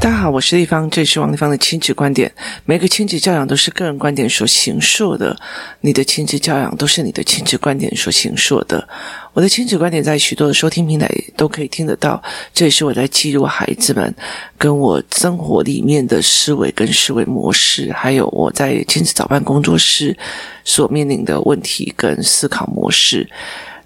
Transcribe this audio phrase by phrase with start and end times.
[0.00, 2.32] 大家好，我是丽芳，这是王丽芳的亲子观点。
[2.64, 5.36] 每个亲子教养都是个人观点所形塑的，
[5.82, 8.88] 你的亲子教养都是你的亲子观点所形塑的。
[9.34, 11.06] 我的亲子观点在许多的收听平台
[11.36, 12.20] 都可以听得到，
[12.54, 14.14] 这也是我在记录孩子们
[14.56, 20.16] 跟我生活里面的思维跟思维模式，还有我在亲子早班工作室
[20.64, 23.28] 所面临的问题跟思考模式。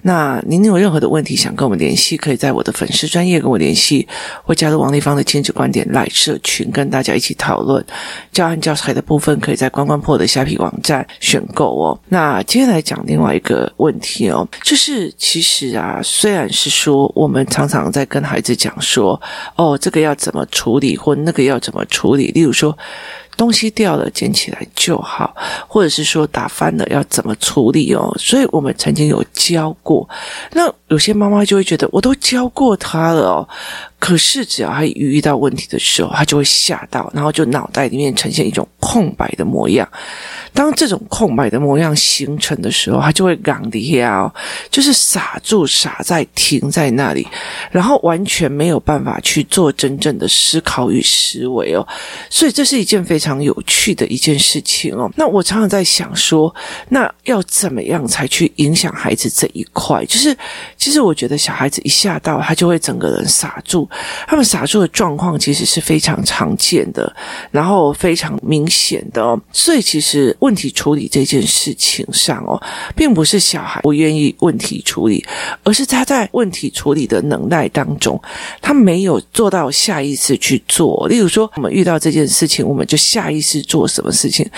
[0.07, 4.07] 那您有任何的问题想跟我们联系，可以在我的粉丝专业跟我联系，
[4.43, 7.83] 或加入王丽芳的亲子观点来社群，跟大家一起讨论。
[8.31, 11.99] 教案教材的部分，可以在关关破的虾皮网站选购哦。
[12.11, 19.19] 那接下来讲另外一个问题哦，就是其实啊，虽然是说我们常常在跟孩子讲说，
[19.57, 22.77] 哦，这个要怎么处理，或那个要怎么处理，例如说。
[23.37, 25.35] 东西掉了，捡起来就好，
[25.67, 28.15] 或者是说打翻了要怎么处理哦？
[28.17, 29.94] 所以我们曾经有教过，
[30.53, 33.49] 那有些妈妈就会觉得我都教过他了哦。
[33.99, 39.89] 可是，只要他一遇到问题的时候，他就会吓到，然后就脑袋里面呈现一种空白的模样。
[40.53, 44.31] 当这种空白的模样形成的时候，他就会港底下
[44.71, 47.27] 就是傻住，傻在停在那里，
[47.71, 51.87] 然后完全没有办法去做真正的思考与思维哦。
[52.29, 55.11] 所以，这是一件非常有趣的一件事情哦。
[55.17, 56.55] 那我常常在想说，
[56.91, 59.84] 那要怎么样才去影响孩子这一块？
[59.85, 60.37] 坏就是，
[60.77, 63.89] 其实我觉得小孩子一吓到，他就会整个人傻住。
[64.27, 67.15] 他们傻住的状况其实是非常常见的，
[67.51, 69.39] 然后非常明显的。
[69.53, 72.61] 所以其实问题处理这件事情上哦，
[72.97, 75.25] 并不是小孩不愿意问题处理，
[75.63, 78.21] 而是他在问题处理的能耐当中，
[78.63, 81.07] 他没有做到下意识去做。
[81.09, 84.49] 例如说，我们遇到这件事情，我们就下意识做什么事情？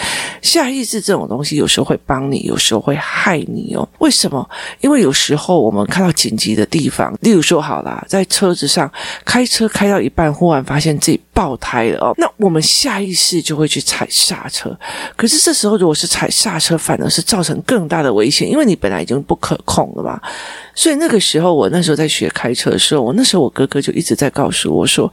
[0.43, 3.89] 下意识这种东西有时候会帮你，有时候会害你哦。
[3.99, 4.49] 为什么？
[4.81, 8.91] 因为有有时候我们看到紧急的地方，例如说，好啦，在车子上。
[9.25, 14.77] 开车开到一半，忽然发现自己爆胎了哦，那我们下意识就会去踩刹车。
[15.15, 20.19] 可是这时候，如果是踩刹车，反而是造成更大的危险，因为你本来已经不可控了嘛。
[20.75, 25.13] 所以那个时候，我那时候在学开车的时候，我那时候我哥哥就一直在告诉我说：“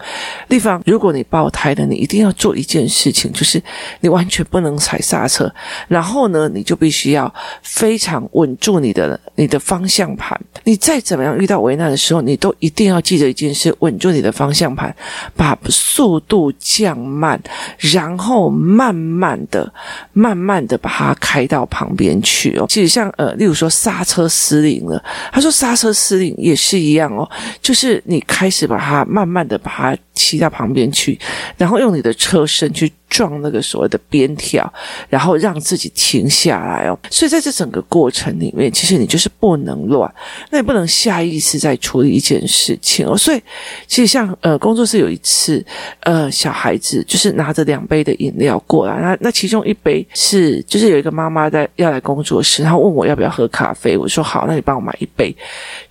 [0.50, 3.62] 丽芳，如果你爆胎了，你一定要做一件事情，就是
[4.00, 5.52] 你完全不能踩刹车，
[5.88, 10.40] 然后呢，你就必须要非常稳住你的你的方方向盘。
[10.64, 14.94] 你再怎么样遇到危难的时候，你都一定要记得一件事，稳。”住你的方向盘，
[15.34, 17.42] 把速度降慢，
[17.78, 19.72] 然后慢慢的、
[20.12, 22.66] 慢慢的把它开到旁边去哦。
[22.68, 25.02] 其实像呃，例如说刹车失灵了，
[25.32, 27.30] 他说刹车失灵也是一样哦，
[27.62, 31.18] 就是你开始把它慢慢的把它骑到旁边去，
[31.58, 32.92] 然后用你的车身去。
[33.14, 34.74] 撞那个所谓的边条，
[35.08, 36.98] 然后让自己停下来哦。
[37.12, 40.12] 所以在这整个过程里面，其实你就是不能乱，
[40.50, 43.16] 那也不能下意识在处理一件事情哦。
[43.16, 43.40] 所以
[43.86, 45.64] 其实像呃工作室有一次，
[46.00, 55.36] 呃小孩子就是拿着两杯的饮料过来，那那其中一杯是就是有一个妈妈在要来工作室，然后问我要不要喝咖啡，我说好，那你帮我买一杯。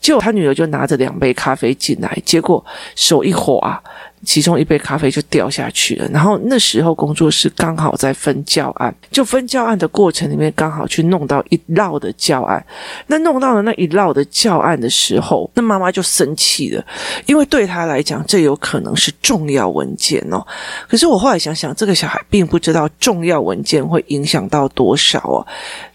[0.00, 2.64] 结果他女儿就拿着两杯咖啡进来，结果
[2.96, 3.80] 手一滑。
[4.24, 12.64] 其中一杯咖啡就掉下去了，然后那时候工作室刚好在分教案，就分教案的过程里面刚好去弄到一摞的教案，
[13.06, 16.84] 那弄到了那一摞的教案的时候，那妈妈就生气了，
[17.26, 20.46] 因为对她来讲这有可能是重要文件哦。
[20.88, 25.46] 可是我后来想想，这个小孩并不知道重要文件会影响到多少哦。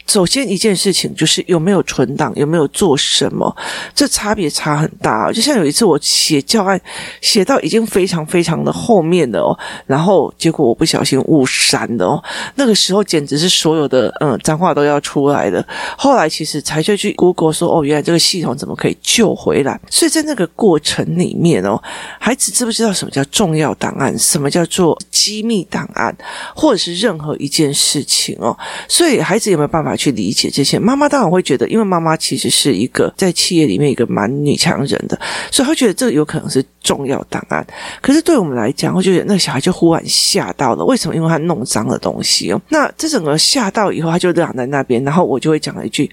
[0.08, 3.56] 首先一件事情就是有没有存档，有没有做什么，
[3.94, 5.32] 这差别差很大。
[5.32, 6.80] 就像有一次我写教案，
[7.22, 12.24] 写到已经非常非常的后面了哦，然后结果我不小心误删了哦，
[12.56, 15.66] 那个时候简直是所有的嗯脏话都要出来了。
[15.98, 19.80] 后来其实才就去 Google 说哦，原来这个系统怎么可以救回来？
[19.90, 21.82] 所以在那个过程里面哦，
[22.18, 26.16] 孩子知不知道什么叫重要档案，什么叫做机密档案，
[26.56, 28.58] 或者是任何一件事情哦？
[28.88, 35.20] 所以孩子有没有办法去理解这些，妈妈当然会觉得，因为妈妈其实是一个在企业里面一个蛮女强人的，
[35.52, 37.66] 所以她觉得这有可能是重要档案。
[38.02, 41.16] 可是对我们来讲，我觉得那个小孩就忽然吓到了，为什么？
[41.16, 42.62] 因为他弄脏了东西哦。
[42.70, 46.10] 那这整个吓到以后，他就躺在那边，然后我就会讲了一句。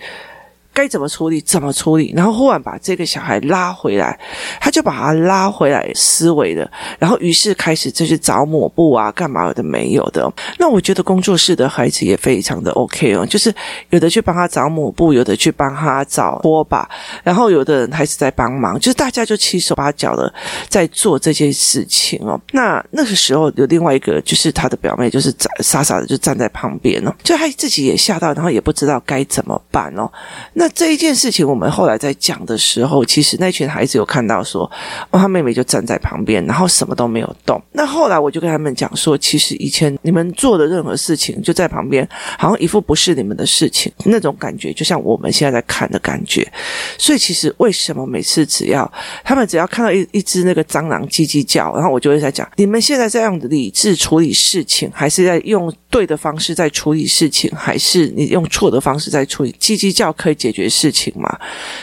[0.74, 1.40] 该怎么处理？
[1.40, 2.12] 怎么处理？
[2.14, 4.18] 然后忽然把这个小孩拉回来，
[4.60, 6.68] 他就把他拉回来思维的，
[6.98, 10.30] 然后于是开始就是找抹布啊，干嘛的没有的。
[10.58, 13.54] 那我觉得工作室的孩子也非常的 OK 哦，就是
[13.90, 16.88] 有的去帮他找抹布，有的去帮他找拖把，
[17.22, 20.32] 然后有的人还是在帮忙，就是大家就七手八脚的
[20.68, 22.40] 在做这件事情哦。
[22.52, 30.10] 那那个时候有另外一个，就是他的表妹，就是傻傻的就站在旁边哦，就他自己也吓到，然后也不知道该怎么办哦。
[30.54, 34.62] 那那这一件事情，我们后来在讲的时候，其实那群孩子有看到说，
[35.10, 37.62] 哦，他妹妹就站在旁边，然后什么都没有动。
[37.72, 42.08] 那后来我就跟他们讲说，其实以前你们做的任何事情，就在旁边，
[42.38, 46.50] 好像一副不是你们的事情，那种感觉，就像我们现在在看的感觉。
[46.96, 48.90] 所以其实为什么每次只要
[49.22, 59.54] 他们只要看到一一只那个蟑螂叽叽叫，然后我就会在讲，你们现在在用理智处理事情，还是在用对的方式在处理事情，还是你用错的方式在处理？
[59.60, 61.38] 叽叽叫可以解决事情嘛？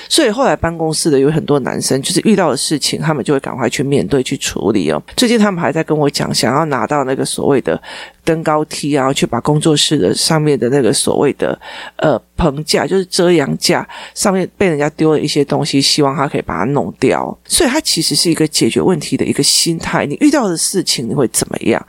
[0.09, 5.03] 所以后来办公室的有很多男生，就是遇到的事情，他们就会赶快去面对、去处理哦。
[5.15, 7.79] 最近他们还在跟我讲，想要拿到那个所谓的。
[8.23, 11.59] 登高梯，然后去把工作室的上面的那个所谓的
[11.97, 17.37] 呃棚架，就是遮阳架上面被人家丢了一些东西，希望他可以把它弄掉。
[17.45, 20.05] 所以，它其实是一个解决问题的一个心态。
[20.05, 21.85] 你遇到的事情，你会怎么样？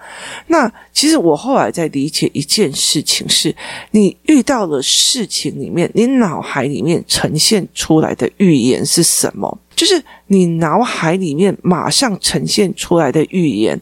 [0.46, 3.54] 那其实我后来在理解一件事情是：
[3.90, 9.58] 你遇到的事情里面，你脑海里面呈现出来的预言是什么？
[9.82, 13.76] 就是你脑海里面马上呈现出来的预言，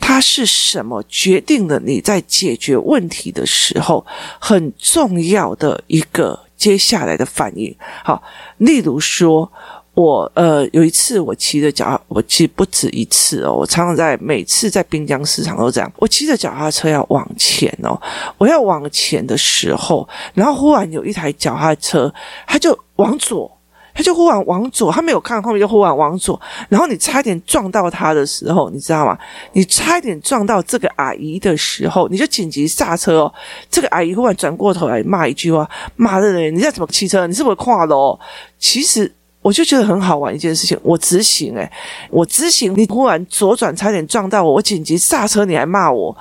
[0.00, 4.02] 它是什么决定了你在解决问题的时候
[4.40, 7.76] 很重要的一个接下来的反应。
[8.02, 8.22] 好，
[8.56, 9.52] 例如说，
[9.92, 18.00] 我呃有一次我骑着脚，我骑不止一次哦，我常常在每次在滨江市场都这样，我骑着脚踏车要往前哦，
[18.38, 22.10] 我要往前的时候，然后忽然有一台脚踏车，
[22.46, 23.54] 它就往左。
[23.94, 29.18] 他就忽然往左，他没有看后面，就忽然往左，然后你差一点撞到他的时候，你知道吗？
[29.52, 33.34] 你差一点撞到这个阿姨的时候，你就紧急刹车哦。
[33.70, 37.26] 这个阿姨忽然转过头来骂一句话：“妈的嘞，你在怎么骑车？
[37.26, 38.18] 你是不是跨了？”
[38.58, 39.12] 其实
[39.42, 41.70] 我就觉得很好玩一件事情，我直行诶，
[42.10, 46.16] 我直行，你忽然左转，差点撞到我，我紧急刹车，你还骂我。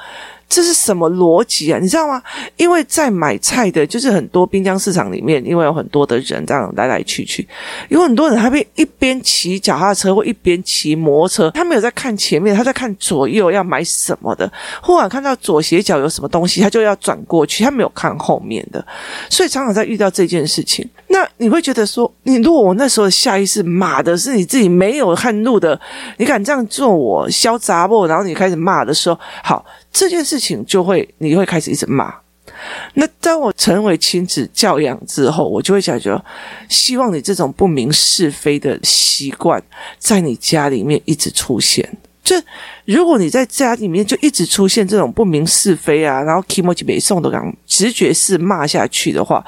[0.51, 1.79] 这是什么逻辑啊？
[1.79, 2.21] 你知道吗？
[2.57, 7.47] 因为在买菜的，就是很多滨江市场里面，因为有很多的人这样来来去去，
[7.87, 14.51] 有很多人他会一边骑脚踏车或一边骑摩托车，他没有在看前面，他在看左右要买什么的。
[14.81, 18.85] 忽然看到左斜角有什么东西，他就要转过去，他没有看后面的，
[19.29, 25.79] 所以常常在遇到这件事情，那你会觉得说，你如果我那时候下意识骂的是你自己没有看路的，
[26.17, 28.05] 你敢这样做我嚣杂不？
[28.07, 29.65] 然后你开始骂的时候，好。
[29.93, 32.15] 这件事情就会，你会开始一直骂。
[32.93, 36.23] 那当我成为亲子教养之后，我就会想说，
[36.69, 39.61] 希望你这种不明是非的习惯，
[39.99, 41.97] 在你家里面一直出现。
[42.23, 42.35] 就
[42.85, 49.43] 如果你在家里面就一直出现这种不明是非啊，然后 kimochi 北宋的感直觉式骂下去的话，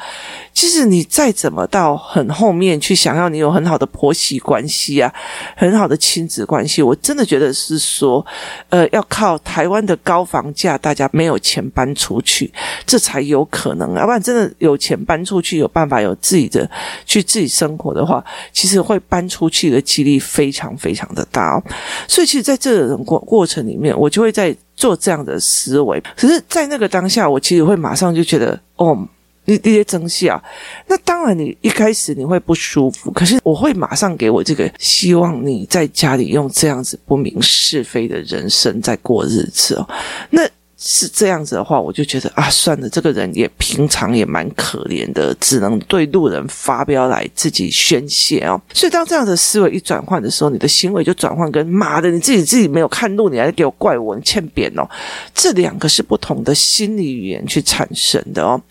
[0.53, 5.13] 其实你再怎么到很后面去想要你有很好的婆媳关系啊，
[5.55, 8.25] 很好的亲子关系，我真的觉得是说，
[8.69, 12.51] 呃，要靠台湾的高房价，大家没有钱搬出去，
[12.85, 13.93] 这才有可能。
[13.95, 16.69] 要不然真的有钱搬出去，有办法有自己的
[17.05, 21.63] 去自己生活的话，其实会搬出去的几率非常非常的大哦。
[22.07, 26.01] 所以其实在这种过过程里面，我就会在做这样的思维。
[26.15, 29.07] 可是，在那个当下，我其实会马上就觉得，哦。
[29.45, 30.41] 你这些争气啊，
[30.87, 39.85] 那当然你一开始你会不舒服，可是我会马上给我这个希望你在家里用这样子不明是非的人生在过日子哦，
[40.29, 40.41] 那。
[40.85, 48.61] 是这样子的话，我就觉得啊，算了，这个人也平常也蛮可怜的，只能对路人发飙来自己宣泄哦。
[48.73, 54.85] 所以当这样的思维一转换的时候，你的行为就转换跟妈的，你自己自己没有看路，你还给我怪我，你欠扁哦。
[55.33, 58.61] 这两个是不同的心理语言去产生的哦。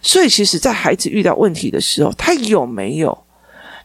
[0.00, 3.16] 所以其实，在孩子遇到问题的时候，他有没有？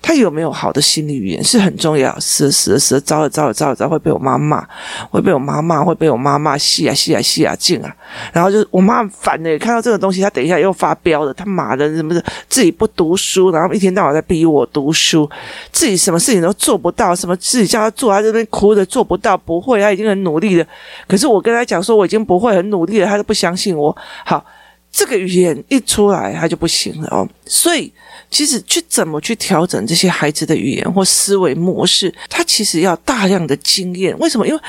[0.08, 1.44] 他有没有好的心理语言？
[1.44, 4.64] 是很重要，是是是，糟了糟了糟了糟，会被我妈骂，
[5.10, 7.92] 会被我妈骂，会被我妈骂，吸啊吸啊吸啊劲啊，
[8.32, 15.28] 然后就我妈很烦的，看到这个东西，她等一下又发飙了，他妈的什么的，自己不读书，然后一天到晚在逼我读书，
[15.72, 20.68] 自己什么事情都做不到，什么自己叫他做，他这边哭着做不到，不会，他已经很努力了，
[21.08, 24.46] 可是我跟他讲说我已经不会很努力了，他都不相信我，好。
[24.98, 27.28] 这个语言一出来，他就不行了哦。
[27.46, 27.92] 所以，
[28.32, 34.18] 其实去怎么去调整这些孩子的语言或思维模式，他其实要大量的经验。
[34.20, 34.48] 为什么？
[34.48, 34.62] 因为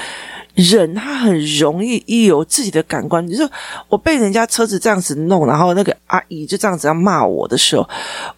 [0.57, 3.47] 人他很容易一有自己的感官，你说
[3.91, 7.87] 我被人家车子这样子弄，然后那个阿姨就这样子要骂我的时候，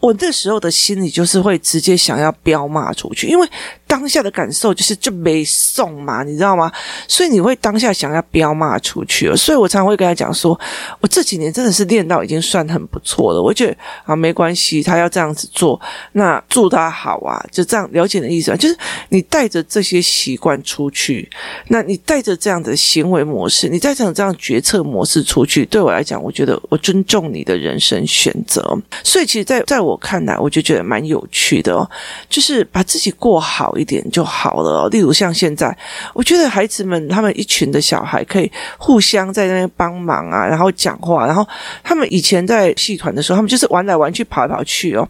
[0.00, 3.48] 我那时候的心里就是会直接想要飙骂出去，因为
[3.87, 6.72] 当下的感受就是就没送嘛，你知道吗？
[7.06, 9.32] 所以你会当下想要飙骂出去。
[9.37, 10.58] 所以我常常会跟他讲说，
[11.00, 13.40] 我这几年真的是练到已经算很不错了。
[13.40, 15.80] 我觉得啊，没关系，他要这样子做，
[16.12, 18.76] 那祝他好啊，就这样了解的意思啊，就是
[19.08, 21.30] 你带着这些习惯出去，
[21.68, 21.96] 那你。
[22.09, 28.62] 带着这样的行为模式，你带着这样决策模式出去，对我来讲，我觉得我尊重你的人生选择。
[29.05, 31.87] 所以，其实在，在我看来，我就觉得蛮有趣的哦，
[32.31, 34.88] 就是把自己过好一点就好了。
[34.88, 35.77] 例如像现在，
[36.15, 41.47] 我觉得孩子们他们一群的小孩可以互相在那边帮忙啊，然后讲话，然后
[41.85, 45.07] 他们以前在戏团的时候，他们就是玩来玩去，跑来跑去哦，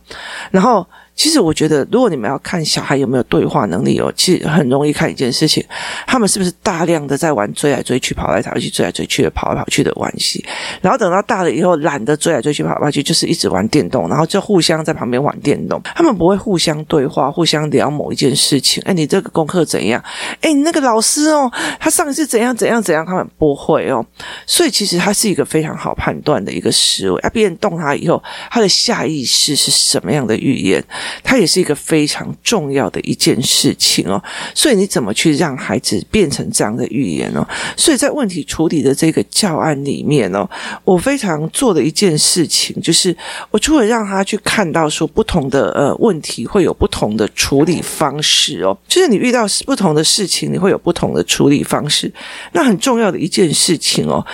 [0.51, 0.85] 然后。
[1.19, 5.63] 其实我觉得，如果你们要看小孩有没有对话能力哦，其实很容易看一件事情，
[6.07, 10.45] 他们是不是大量的在玩追来追去、跑来跑去、追来追去的跑来跑去的玩戏，
[10.81, 18.81] 然后等到大了以后懒得追来追去、跑来跑去，就是一直玩电动，然后就互相在旁边玩电动，他们不会互相对话、互相聊某一件事情。
[18.87, 20.01] 哎，你这个功课怎样？
[20.41, 23.05] 哎，你那个老师哦，他上一次怎样怎样怎样？
[23.05, 24.07] 他们不会哦，
[24.47, 27.21] 所以其实他是一个非常好判断的一个思维。
[27.23, 28.23] 啊，别人动他以后，
[28.53, 30.81] 他的下意识是什么样的语言？
[31.23, 34.23] 它也是一个非常重要的一件事情哦，
[34.55, 37.47] 所以你怎么去让孩子变成这样的语言哦？
[37.77, 40.49] 所以在问题处理的这个教案里面哦，
[40.85, 43.17] 我非常做的一件事情就是，
[43.51, 52.13] 我除了让他去看到说不同的呃问题会有不同的处理方式哦，就是你遇到不同的事情，你会有不同的处理方式。
[52.53, 54.25] 那很重要的一件事情哦，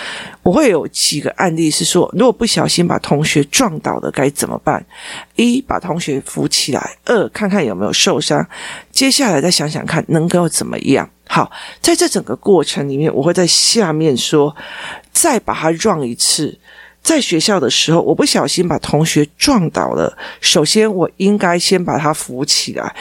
[0.45, 4.85] 我会有几个案例是说，如果不小心把同学撞倒了该怎么办？
[5.35, 8.47] 一，把同学扶起来，二，看看有没有受伤，
[8.91, 11.09] 接下来再想想看能够怎么样。
[11.27, 14.55] 好，在这整个过程里面，我会在下面说，
[15.11, 16.59] 再把它撞一次。
[17.01, 20.15] 在学校的时候，我不小心把同学撞倒了。
[20.41, 22.95] 首先，我应该先把他扶起来，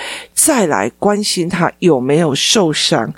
[0.44, 3.10] 再来关心他有没有受伤，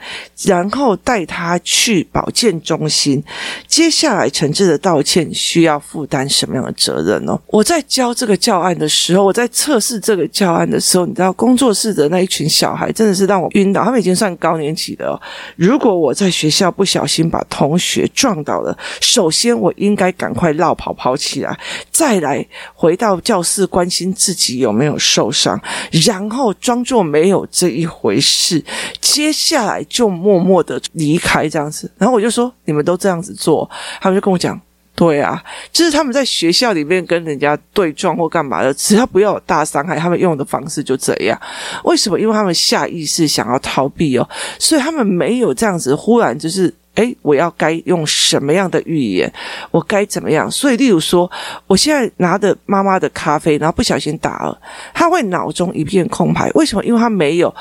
[0.44, 3.20] 然后带他去保健中心。
[3.66, 7.36] 接下来，诚挚的道歉需要负担什么样的责任呢？
[7.48, 13.82] 我在教这个教案的时候，我在测试这个教案的时候，你知道，工作室的那一群小孩真的是让我晕倒。
[13.82, 15.20] 他们已经算高年级的哦。
[15.56, 20.72] 如果我在学校不小心把同学撞倒了，首先我应该赶快绕。
[20.76, 21.58] 跑跑起来，
[21.90, 25.58] 再来回到教室关心自己有没有受伤，
[26.04, 28.62] 然后装作没有这一回事，
[29.00, 31.90] 接下来就默默的离开这样子。
[31.96, 33.68] 然后我就说：“你们都这样子做？”
[34.02, 34.60] 他们就跟我讲
[34.94, 35.42] ：“对啊，
[35.72, 41.40] 就是他们在学校里面跟人家对撞或干嘛的，只要不要有大伤害，他们用的方式就这样。
[41.84, 42.20] 为什么？
[42.20, 49.32] 因为他们下意识想要逃避哦，所以他们没有这样子忽然就是。”哎，我要该用什么样的语言？
[49.70, 50.50] 我该怎么样？
[50.50, 51.30] 所以，例如说，
[51.66, 54.60] 我现在拿着妈妈的咖啡，然后不小心打了，
[54.92, 56.50] 他会脑中一片空白。
[56.54, 56.84] 为什么？
[56.84, 57.54] 因为他没有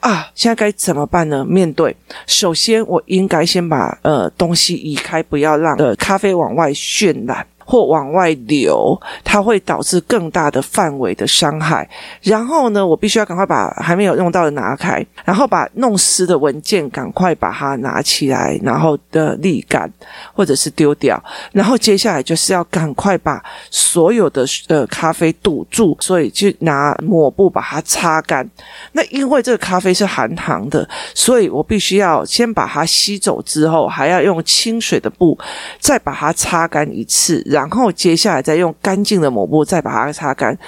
[0.00, 0.28] 啊。
[0.34, 1.44] 现在该怎么办呢？
[1.44, 1.94] 面对，
[2.26, 7.46] 首先我应该先把呃东西移开，不要让呃咖啡往外渲染。
[7.64, 11.88] 或往外流，它会导致更大的范围的伤害。
[12.22, 19.90] 然后呢，我必须要赶快把还没有用到的拿开，然后把弄湿的文件赶快把它拿起来，然后的沥干
[20.32, 21.22] 或者是丢掉。
[21.52, 28.48] 然后接下来就是要赶快把所有的呃咖啡堵住，所以就拿抹布把它擦干。
[28.92, 35.38] 那因为这个咖啡是含糖的，所以我必须要先把它吸走之后，还要用清水的布
[35.78, 37.42] 再把它擦干一次。
[37.52, 40.58] 然后接下来再用干净的抹布再把它擦干，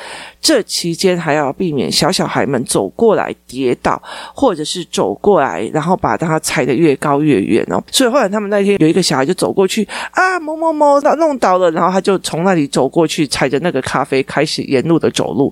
[0.44, 4.00] 这期间还要避免小小孩们走过来跌倒，
[4.34, 7.82] 或者是走过来然后把它踩得越高越远哦。
[7.90, 15.50] 所以后来他们那天有一个小孩就走过去啊，某某某他弄倒了，然后他就从那里走过去，踩着那个咖啡开始沿路的走路。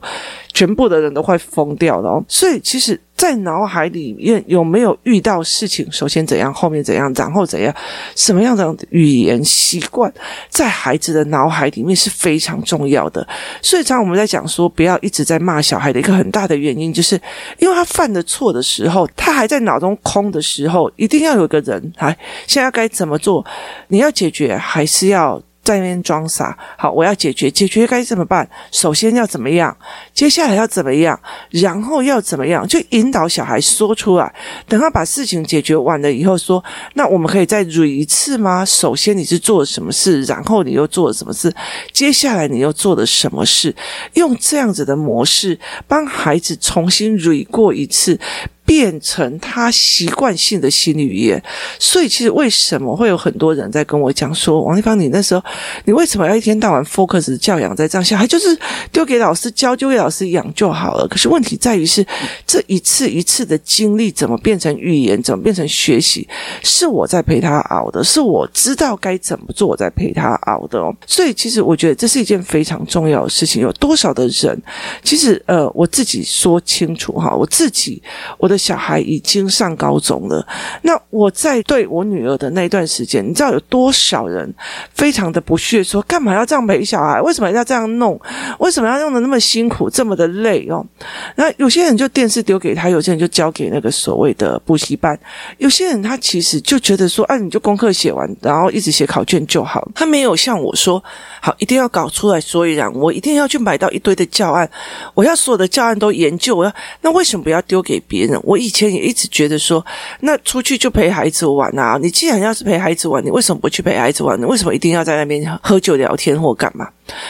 [0.53, 7.75] 全部的人都快疯掉了哦，所以其实，在脑海里面有没有遇到事情，首先怎样，后面怎样，然后怎样，
[8.15, 10.13] 什么样的语言习惯，
[10.51, 13.27] 在孩子的脑海里面是非常重要的。
[13.63, 17.15] 所以，常常我们在讲说，不要一直在骂小孩的一个很大的原因，就是
[17.61, 23.47] 因为他犯的错的时候，他还在脑中空的时候，一定要有个人来，现在该怎么做？
[23.87, 25.41] 你要解决，还是要？
[25.63, 28.49] 在那边装傻，好，我要解决，解决该怎么办？
[28.71, 29.77] 首先要怎么样？
[30.13, 31.19] 接下来要怎么样？
[31.51, 32.67] 然后要怎么样？
[32.67, 34.35] 就引导小孩说出来。
[34.67, 36.63] 等他把事情解决完了以后，说
[36.95, 41.55] ：“那我们可以再捋一次吗？”首先你是做了什么事，然后你又做了什么事？
[41.93, 43.75] 接下来你又做了什么事？
[44.15, 48.19] 用这样子的模式帮孩子重新捋过一次。
[48.65, 51.43] 变成他习惯性的新语言，
[51.79, 55.43] 所以其实为什么会有很多人在跟我讲说，王丽芳，你那时候
[55.85, 58.05] 你为什么要一天到晚 focus 教养在这样？
[58.05, 58.57] 小孩就是
[58.91, 61.07] 丢给老师教，丢给老师养就好了。
[61.09, 62.07] 可是问题在于是
[62.47, 66.27] 这一次一次的经历怎么变成语言，怎么变成学习，
[66.63, 70.95] 是我在陪他熬的，是我知道该怎么做，我在陪他熬的哦。
[71.07, 73.61] 所以其实我觉得这是一件非常重要的事情。
[73.61, 74.63] 有多少的人，
[75.03, 78.03] 其实呃，我自己说清楚哈，我自己
[78.39, 78.62] 我的。
[78.63, 80.47] 小孩已经上高中了。
[80.83, 84.55] 那我在对我女儿的那段时间，你知道有多少人
[84.95, 87.21] 非常的不屑，说干嘛要这样陪小孩？
[87.21, 88.21] 为什么要这样弄？
[88.61, 90.87] 为什么要弄得那么辛苦，这么的累哦？
[91.35, 95.19] 那有些人就电视丢给他，有些人就交给那个所谓的补习班，
[95.59, 99.91] 有些人他其实就觉得说，啊，你就功课写完，然后一直写考卷就好。
[99.93, 101.03] 他没有像我说，
[101.41, 104.71] 好，一定要搞出来所以然，我一定要去买到一堆的教案，
[105.15, 106.55] 我要所有的教案都研究。
[106.55, 108.39] 我要，那为什么不要丢给别人？
[108.43, 109.85] 我以前也一直觉得说，
[110.21, 111.99] 那出去就陪孩子玩啊！
[112.01, 114.39] 你既然要是陪孩子玩，你为什么不去陪孩子玩？
[114.41, 116.89] 你为什么一定要在那边喝酒聊天或干嘛？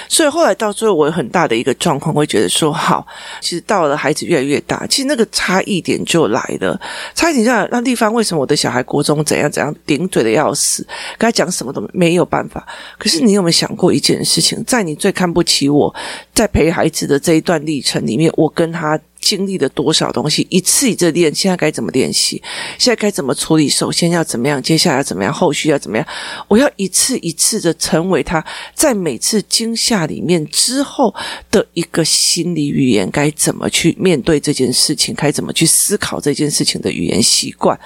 [0.09, 3.07] 所以后来到最后，我有很大的一个状况，会觉得说，好，
[3.41, 6.79] 其实到了孩子越来越大，其实那个差异点就来了。
[7.15, 10.87] 差异点就来，那地方为什么我的小孩国中怎样怎样顶嘴的要死，
[11.19, 12.67] 跟他讲什么都没有办法。
[12.99, 15.93] 可是你有没有想过一件事情，在你最看不起我，
[16.35, 18.99] 在陪孩子的这一段历程里面，我跟他。
[19.23, 22.43] 经历了多少东西，一次一次练，现在该怎么练习？
[22.77, 23.69] 现在该怎么处理？
[23.69, 24.61] 首先要怎么样？
[24.61, 25.33] 接下来要怎么样？
[25.33, 26.07] 后续要怎么样？
[26.49, 31.15] 我要一次一次的成为他，在每次惊吓里面之后
[31.51, 35.15] 的一个心理语言，该怎么去面对这件事情？
[35.15, 37.79] 该怎么去思考这件事情的语言习惯？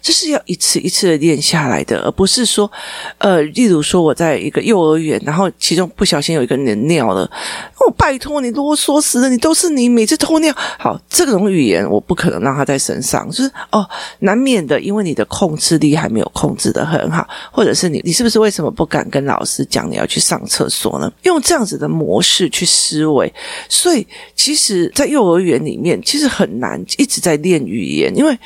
[0.00, 2.70] 这是要一次一次的练下来的，而不是说，
[3.18, 7.22] 呃，例如说我在一个幼儿园，然后其中不小心有一个人尿了，
[7.80, 10.54] 哦，拜托你啰嗦死了，你都是你每次偷尿。
[10.84, 13.88] 好，这种语言我不可能让他在身上，就是哦，
[14.18, 21.10] 难免的，因为你的控制力还没有控制得很好，或者是你，你是不是为什么不敢跟老师讲你要去上厕所呢？
[21.22, 23.32] 用这样子的模式去思维，
[23.66, 28.38] 所以其实，在幼儿园里面，其实很难一直在练语言，因为。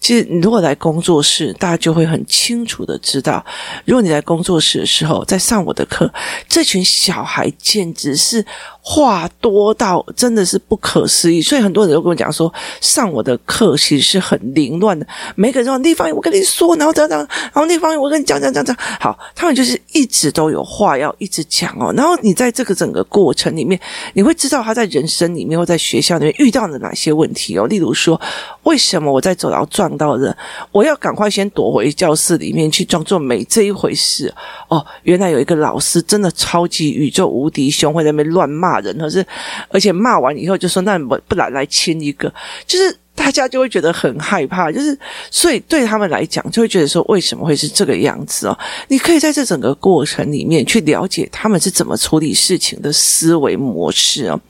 [0.00, 3.44] 其实，你如果来工作室，大家就会很清楚的知道，
[3.84, 6.08] 如果你来工作室的时候，在上我的课，
[6.48, 8.46] 这群小孩简直是
[8.88, 11.42] 话多到真的是不可思议。
[11.42, 15.06] 所以很多人都跟我讲说，上我的课其实是很凌乱的。
[15.34, 18.74] 每个人说地方，我跟你说，然后这样这样，然后地方，我跟你讲讲讲讲。
[19.00, 21.92] 好，他们就是一直都有话要一直讲哦。
[21.94, 23.78] 然后你在这个整个过程里面，
[24.14, 27.66] 你会知道他在人生里面或在学校里面遇到了哪些问题哦。
[27.66, 28.18] 例如说，
[28.62, 29.88] 为什么我在走廊撞？
[29.98, 30.36] 到人，
[30.70, 34.32] 我要赶快先躲回教室里面去，装作没这一回事
[34.68, 34.84] 哦。
[35.02, 39.24] 原来有一个老师真的超级宇宙无敌凶，会在那边乱骂人，可是
[39.70, 42.32] 而且骂完以后就说：“那不不来来亲一个。”
[42.66, 42.96] 就是。
[43.18, 44.96] 大家就会觉得很害怕，就是
[45.28, 48.56] 所以对他们来讲，就会觉得说，为什么会是这个样子哦？
[48.86, 54.40] 你可以在这整个过程里面去了解他们是怎么处理事情的思维模式哦。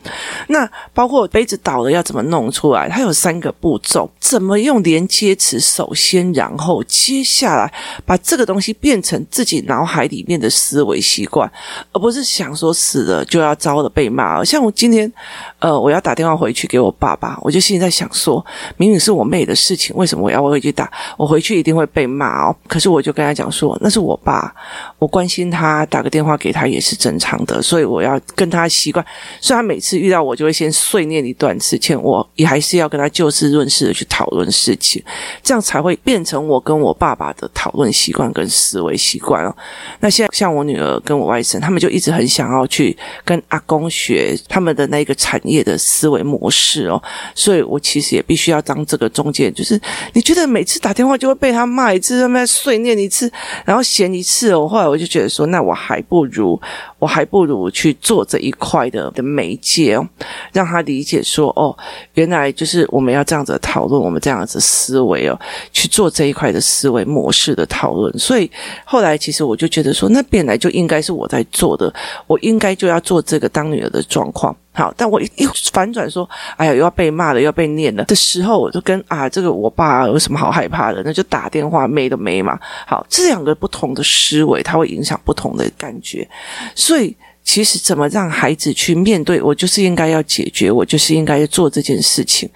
[0.48, 7.72] 那包括杯子倒了要怎么弄出来，它有三个步骤：怎么用连接词，首先，然后，接下来
[8.04, 11.50] 把这个东西变成自己脑海里面的思维习惯，
[11.92, 14.44] 而不是想说死了就要遭了被骂。
[14.44, 15.10] 像我今天，
[15.58, 18.44] 呃，我要打电话回去给我爸爸，我就现在想说。
[18.76, 20.90] 明明是我妹的事情，为什么我要回去打？
[21.16, 22.56] 我回去一定会被骂哦。
[22.66, 24.54] 可是我就跟他讲说，那是我爸，
[24.98, 29.04] 我关心他，打个电话给他也是正常的，所以我要跟他习惯。
[29.40, 35.02] 虽然每次遇到我，就会先碎念一段事情，我也还是要跟他就事论事的去讨论事情，
[35.42, 39.54] 这样才会变成我跟我爸爸的讨论习惯跟思维习惯哦。
[40.00, 47.02] 那现在像我女儿跟我外甥，他们就一直很想要去跟阿公学他们的那个产业的思维模式哦，
[47.34, 48.37] 所以我其实也必。
[48.38, 49.78] 需要当这个中介，就是
[50.12, 53.30] 你觉得每次打电话就会被他骂一次，他们碎念一次，
[53.64, 54.68] 然后嫌一次哦。
[54.68, 56.58] 后来我就觉得说，那我还不如，
[57.00, 60.08] 我还不如去做这一块的的媒介哦，
[60.52, 61.76] 让他理解说，哦，
[62.14, 65.38] 原来就是我们要这样子讨论，我们这样子思维哦，
[65.72, 68.16] 去做这一块的思维模式的讨论。
[68.18, 68.50] 所以
[68.84, 71.92] 后来其实我就觉得说，那本来就应该是我在做的，
[72.28, 74.56] 我应该就要做这个当女儿的状况。
[74.78, 75.28] 好，但我一
[75.72, 81.02] 反转说，哎呀，又要被骂了，又要被念了的时候，我就跟啊，这个我爸有什么好害怕的？
[81.04, 82.56] 那就打电话，没的没嘛。
[82.86, 86.28] 好，这两个不同的思维，它会影响不同的感觉，
[86.76, 87.16] 所以。
[87.48, 89.40] 其实怎么让孩子去面对？
[89.40, 92.46] 我就是应该要解决，我就是应该要做这件事情。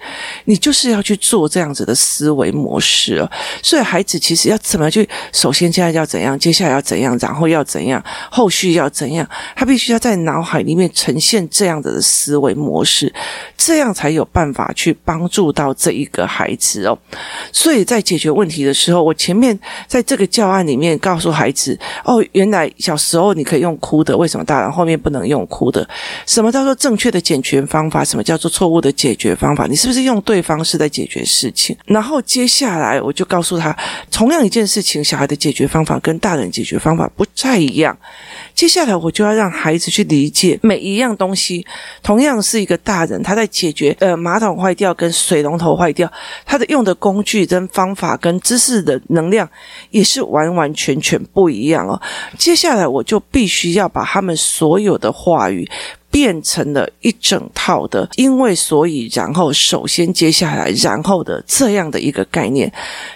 [0.45, 3.27] 你就是要去做这样子的思维模式哦。
[3.63, 5.09] 所以孩子其实要怎么去？
[5.31, 6.37] 首先现在要怎样？
[6.37, 7.17] 接下来要怎样？
[7.19, 8.03] 然后要怎样？
[8.29, 9.27] 后续要怎样？
[9.55, 13.11] 他必须要在脑海里面呈现这样子的思维模式，
[13.57, 16.95] 这样才有办法去帮助到这一个孩子哦。
[17.51, 21.75] 所以在解决问题的时候，我前面在这个教案里面告诉孩子：
[22.05, 24.82] 哦，原来小时候你可以用哭的，为什么大人后？
[24.83, 25.87] 后面不能用哭的。
[26.27, 28.03] 什么叫做正确的解决方法？
[28.03, 29.65] 什么叫做错误的解决方法？
[29.65, 31.73] 你是不是用对方式在解决事情？
[31.85, 33.73] 然后接下来我就告诉他，
[34.11, 37.97] 同样一件事情，小孩的解决方法跟大人解决方法不太一样。
[38.53, 41.65] 接下来我就要让孩子去理解每一样东西，
[42.01, 46.11] 同样是一个大人，他在解决呃马桶坏掉跟水龙头坏掉，
[46.45, 49.49] 他的用的工具跟方法跟知识的能量
[49.91, 51.99] 也是完完全全不一样哦。
[52.37, 55.69] 接下来我就必须要把他们所所有的话语。
[56.13, 62.71] 变成了一整套的，因为所以然后，首先接下来然后的这样的一个概念，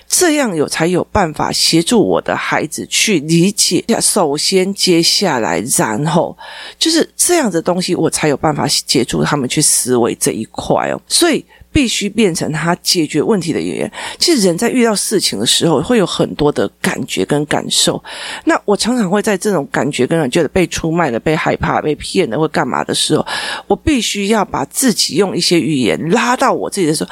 [0.07, 3.85] 这样有才有办法协助我的孩子去理解。
[4.01, 6.35] 首先接下来然后，
[6.79, 10.99] 就是这样的东西，我才有办法协助他们去思维这一块哦。
[11.07, 11.45] 所以。
[11.77, 13.91] 必须变成他解决问题的语言。
[14.17, 18.03] 其实人在遇到事情的时候，会有很多的感觉跟感受。
[18.45, 23.23] 那我常常会在这种感觉跟人觉得被出卖了、被害怕、被骗了或干嘛的时候，
[23.67, 27.11] 我必须要把自己用一些语言拉到我自己的时候。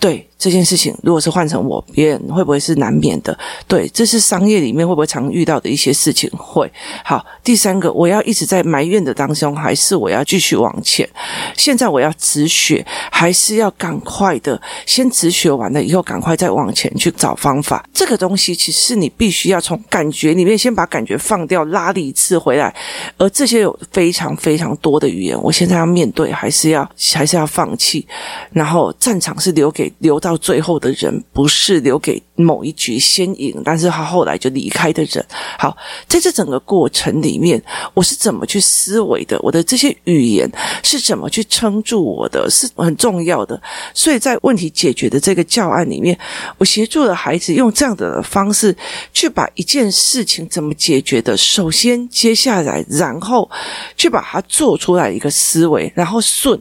[0.00, 3.38] 对这件事情，如果是换成我，别人会不会是难免的？
[3.68, 6.30] 对，这是商业里面会不会常遇到的一些事情？
[6.30, 6.72] 会。
[7.04, 11.06] 好，第三个，我要一直在埋怨的当中，还是我要继续往前？
[11.54, 12.82] 现在我要止血，
[13.12, 17.86] 还是要赶快的先止血完了以后，赶快再往前去找方法？
[17.92, 22.74] 这个东西其实是你必须要从感觉里面先把感觉放掉，拉一次回来。
[23.18, 28.06] 而这些有非常非常多的语言，我现在要面对，还是要还是要放弃？
[28.52, 29.89] 然后战场是留给。
[29.98, 35.24] 留到最后的人，不是留给某一局先赢，但是他后来就离开的人。
[35.58, 35.76] 好，
[36.06, 37.60] 在这整个过程里面，
[37.94, 39.38] 我是怎么去思维的？
[39.40, 40.50] 我的这些语言
[40.82, 42.48] 是怎么去撑住我的？
[42.50, 43.60] 是很重要的。
[43.94, 46.16] 所以在问题解决的这个教案里面，
[46.58, 48.76] 我协助了孩子用这样的方式
[49.12, 53.50] 去把一件事情怎么解决的，首先，接下来，然后
[53.96, 56.58] 去把它做出来一个思维，然后顺。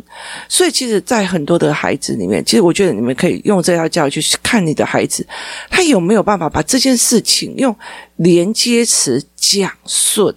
[0.47, 3.15] 所以，其实，在很多的孩子里面，其实我觉得你们。
[3.19, 5.27] 可以用这套教育去看你的孩子，
[5.69, 7.75] 他有没有办法把这件事情用
[8.19, 10.33] 连接词讲顺。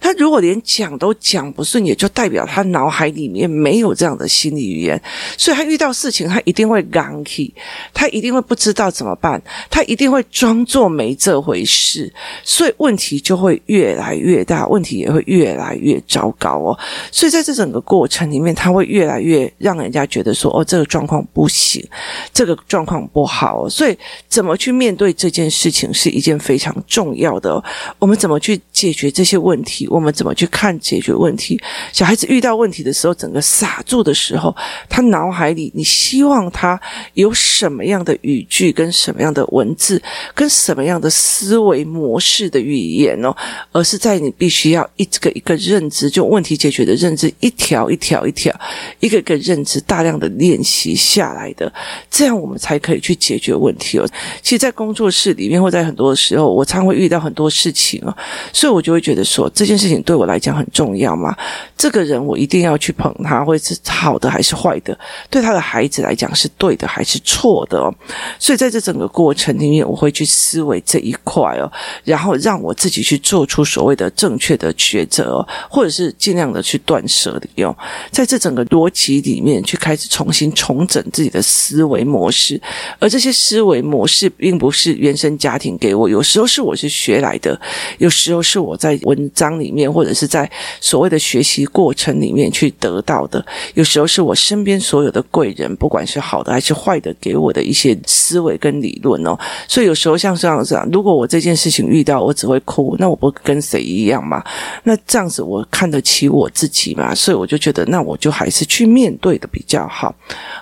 [0.00, 5.00] 他如果连讲都讲不顺，也就代表他脑海里面没有这样的心理语言，
[5.36, 7.52] 所以他遇到事情，他一定会刚气，
[7.92, 12.10] 他一定会不知道怎么办，他一定会装作没这回事，
[12.42, 16.78] 所以问题就会越来越大，问题也会越来越糟糕哦。
[17.12, 21.86] 所以在这整个过程里面，他会越来越让人家觉得说，哦，这个状况不行，
[22.32, 23.68] 这个状况不好哦。
[23.68, 27.62] 所以怎么去面对这件事情是一件非常重要的。
[27.98, 29.86] 我们怎么去解决这些问题？
[29.88, 31.60] 我们怎么去看解决问题？
[31.92, 34.54] 小孩子遇到问题的时候，整个傻住的时候，
[34.88, 36.80] 他脑海里你希望他
[37.14, 40.00] 有什么样的语句，跟什么样的文字，
[40.34, 43.34] 跟什么样的思维模式的语言哦？
[43.72, 48.54] 而是在你必须要一个一个认知，就问题解决的认知，一条一条一条，
[49.00, 51.72] 一个一个认知，大量的练习下来的，
[52.10, 54.06] 这样我们才可以去解决问题哦。
[54.42, 58.16] 其实，在工作室里面，或在很多的时候，我常会遇到很多事情哦，
[58.52, 59.50] 所以我就会觉得说。
[59.54, 61.34] 这件事情对我来讲很重要嘛？
[61.76, 64.96] 这个人我一定要去捧他，会是好的还是坏的？
[65.30, 67.92] 对他的孩子来讲是对的还是错的哦？
[68.38, 71.70] 所以在这整个过程里面，我会去思维这一块哦，
[72.04, 77.76] 然后让我自己去做出所谓的正确的抉择哦，或者是尽量的去断舍离哦。
[78.10, 82.60] 在这整个逻辑里面，去开始重新重整自己的思维模式，
[82.98, 87.58] 而这些思维模式并不是原生家庭给我，有时候是我是学来的，
[87.98, 99.38] 有时候是我在文章里面，或者是在所谓的学习过程里面去得到的，有时候是我身边所有的贵人，不管是好的还是坏的，给我的一些思维跟理论哦。
[99.68, 104.42] 所以有时候像这样子，如果我这件事情遇到，我只会哭，那我不跟谁一样嘛？
[104.82, 107.14] 那这样子我看得起我自己嘛？
[107.14, 110.12] 所以我就觉得，那我就还是去面对的比较好。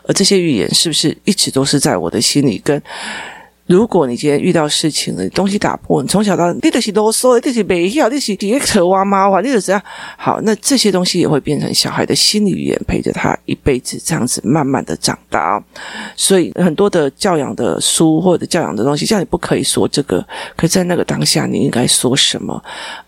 [0.06, 2.80] 而这些语言是不是一直都是在我的心里跟？
[3.66, 9.82] 如果你今天遇到事情了，东西打破，你从小到你都是啰嗦，你就是没要，你是第一扯哇妈哇，你是这样。
[10.16, 15.62] 好，那这些东西也会变成小孩的心理语言，陪着他一辈子，这样子慢慢的长大。
[16.14, 20.24] 所以很多的教养的书或者教养的东西，叫你不可以说这个，
[20.56, 22.62] 可是在那个当下，你应该说什么？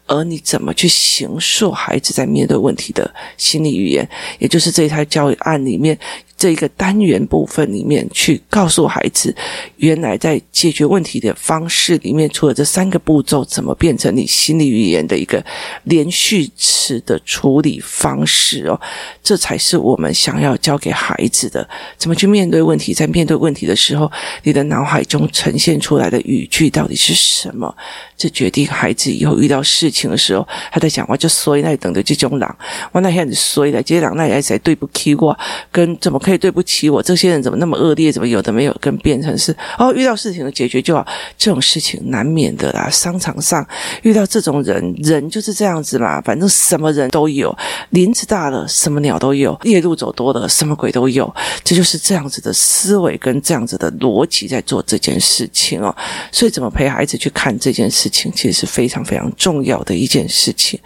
[0.09, 5.97] 而你怎么去形塑孩子在面对问题的心理语言，也就是这一套教育案里面
[6.38, 9.35] 这一个单元部分里面去告诉孩子，
[9.77, 15.44] 原来在解决问题的方式里面，除了这三个步骤，怎么变成你心理语言的一个
[15.83, 18.81] 连续词的处理方式哦，
[19.20, 21.68] 这才是我们想要教给孩子的。
[21.96, 24.11] 怎么去面对问题，在面对问题的时候，
[24.44, 27.74] 你的脑海中呈现出来的语句到底是什么？
[28.16, 32.57] 这决定孩子以后遇到事情的时候，他在讲话就所以那等的这种狼，
[32.92, 35.37] 我那天所以来接狼，那也在对不起我，
[35.72, 37.03] 跟怎么可以对不起我？
[37.03, 38.12] 这些人怎么那么恶劣？
[38.12, 38.77] 怎么有的没有？
[38.83, 41.07] 跟变成是哦，遇到事情的解决就好，
[41.38, 42.88] 这种事情难免的啦。
[42.91, 43.67] 商场上
[44.03, 47.57] 遇到这种人，人就是这样子嘛，反正什么人都有，
[47.91, 55.95] 林子大了，什么鸟都有，夜路走多了，什么鬼都有，这就是这样子的思维跟这样子的逻辑在做这件事情哦。
[56.31, 60.79] 所以怎么陪孩子去看这件事情，其实是非常非常重要的一件事情。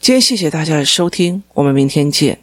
[0.00, 2.38] 今天谢谢大家的收听，我们明天见。